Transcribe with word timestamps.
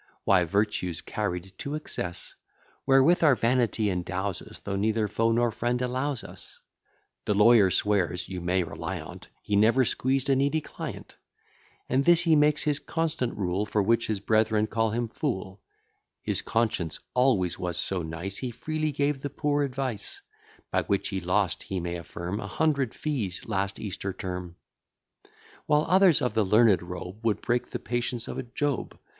Why, 0.23 0.45
virtue's 0.45 0.99
carried 0.99 1.53
to 1.59 1.75
excess, 1.75 2.33
Wherewith 2.87 3.21
our 3.23 3.35
vanity 3.35 3.91
endows 3.91 4.41
us, 4.41 4.57
Though 4.59 4.75
neither 4.75 5.07
foe 5.07 5.31
nor 5.31 5.51
friend 5.51 5.79
allows 5.79 6.23
us. 6.23 6.59
The 7.25 7.35
Lawyer 7.35 7.69
swears 7.69 8.27
(you 8.27 8.41
may 8.41 8.63
rely 8.63 8.99
on't) 8.99 9.27
He 9.43 9.55
never 9.55 9.85
squeezed 9.85 10.27
a 10.31 10.35
needy 10.35 10.59
client; 10.59 11.17
And 11.87 12.03
this 12.03 12.21
he 12.21 12.35
makes 12.35 12.63
his 12.63 12.79
constant 12.79 13.37
rule, 13.37 13.63
For 13.67 13.83
which 13.83 14.07
his 14.07 14.19
brethren 14.19 14.65
call 14.65 14.89
him 14.89 15.07
fool; 15.07 15.61
His 16.23 16.41
conscience 16.41 16.97
always 17.13 17.59
was 17.59 17.77
so 17.77 18.01
nice, 18.01 18.37
He 18.37 18.49
freely 18.49 18.91
gave 18.91 19.21
the 19.21 19.29
poor 19.29 19.61
advice; 19.61 20.19
By 20.71 20.81
which 20.81 21.09
he 21.09 21.21
lost, 21.21 21.61
he 21.61 21.79
may 21.79 21.95
affirm, 21.95 22.39
A 22.39 22.47
hundred 22.47 22.95
fees 22.95 23.45
last 23.47 23.79
Easter 23.79 24.11
term; 24.13 24.55
While 25.67 25.85
others 25.87 26.23
of 26.23 26.33
the 26.33 26.43
learned 26.43 26.81
robe, 26.81 27.23
Would 27.23 27.41
break 27.41 27.67
the 27.67 27.77
patience 27.77 28.27
of 28.27 28.39
a 28.39 28.43
Job. 28.43 28.97